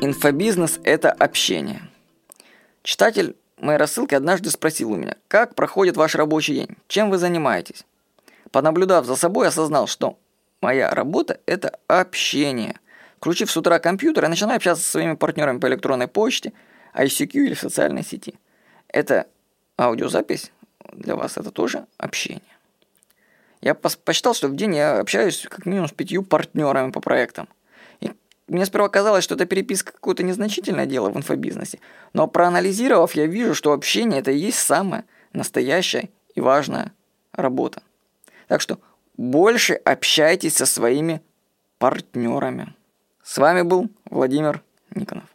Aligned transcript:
Инфобизнес– 0.00 0.78
это 0.84 1.10
общение. 1.10 1.82
Читатель 2.84 3.34
моей 3.56 3.78
рассылки 3.78 4.14
однажды 4.14 4.48
спросил 4.50 4.92
у 4.92 4.96
меня, 4.96 5.16
как 5.26 5.56
проходит 5.56 5.96
ваш 5.96 6.14
рабочий 6.14 6.54
день, 6.54 6.76
чем 6.86 7.10
вы 7.10 7.18
занимаетесь. 7.18 7.84
Понаблюдав 8.52 9.06
за 9.06 9.16
собой, 9.16 9.48
осознал, 9.48 9.88
что 9.88 10.16
моя 10.60 10.90
работа– 10.90 11.40
это 11.46 11.80
общение. 11.88 12.78
Включив 13.16 13.50
с 13.50 13.56
утра 13.56 13.80
компьютер, 13.80 14.22
я 14.22 14.28
начинаю 14.28 14.56
общаться 14.56 14.84
со 14.84 14.90
своими 14.92 15.14
партнерами 15.14 15.58
по 15.58 15.66
электронной 15.66 16.06
почте, 16.06 16.52
ICQ 16.94 17.30
или 17.32 17.54
в 17.54 17.60
социальной 17.60 18.04
сети. 18.04 18.34
Это 18.86 19.26
аудиозапись 19.76 20.52
для 20.92 21.16
вас, 21.16 21.36
это 21.36 21.50
тоже 21.50 21.86
общение. 21.96 22.42
Я 23.60 23.74
посчитал, 23.74 24.34
что 24.34 24.46
в 24.46 24.54
день 24.54 24.76
я 24.76 25.00
общаюсь 25.00 25.44
как 25.50 25.66
минимум 25.66 25.88
с 25.88 25.92
пятью 25.92 26.22
партнерами 26.22 26.92
по 26.92 27.00
проектам. 27.00 27.48
Мне 28.48 28.64
сперва 28.64 28.88
казалось, 28.88 29.24
что 29.24 29.34
это 29.34 29.44
переписка 29.44 29.92
какое-то 29.92 30.22
незначительное 30.22 30.86
дело 30.86 31.10
в 31.10 31.16
инфобизнесе, 31.16 31.80
но 32.14 32.26
проанализировав, 32.26 33.14
я 33.14 33.26
вижу, 33.26 33.54
что 33.54 33.72
общение– 33.72 34.18
это 34.20 34.30
и 34.30 34.38
есть 34.38 34.58
самая 34.58 35.04
настоящая 35.32 36.08
и 36.34 36.40
важная 36.40 36.92
работа. 37.32 37.82
Так 38.48 38.62
что 38.62 38.78
больше 39.16 39.74
общайтесь 39.74 40.56
со 40.56 40.64
своими 40.64 41.20
партнерами. 41.78 42.74
С 43.22 43.36
вами 43.36 43.62
был 43.62 43.90
Владимир 44.06 44.62
Никонов. 44.94 45.26